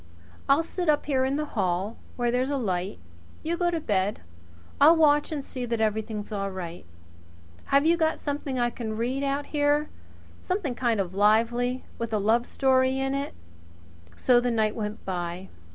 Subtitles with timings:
[0.49, 2.97] I'll sit up here in the hall, where there's a light.
[3.43, 4.21] You get to bed.
[4.81, 6.87] I'll watch and see that everything's all right.
[7.65, 9.89] Have you got something I can read out here
[10.39, 13.35] something kind of lively with a love story in it?"
[14.15, 15.49] So the night went by.